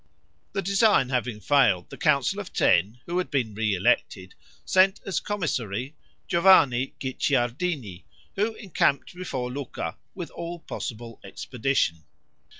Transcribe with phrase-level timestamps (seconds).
[0.53, 4.33] The design having failed, the Council of Ten, who had been re elected,
[4.65, 5.95] sent as commissary,
[6.27, 12.05] Giovanni Guicciardini, who encamped before Lucca, with all possible expedition.